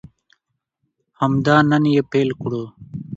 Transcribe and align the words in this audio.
همدا 1.19 1.55
نن 1.69 1.83
یې 1.93 2.01
پیل 2.11 2.29
کړو. 2.41 2.63